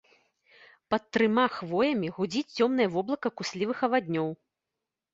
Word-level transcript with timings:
Пад 0.93 1.03
трыма 1.17 1.43
хвоямі 1.59 2.11
гудзіць 2.17 2.53
цёмнае 2.59 2.91
воблака 2.97 3.27
куслівых 3.39 3.77
аваднёў. 3.91 4.27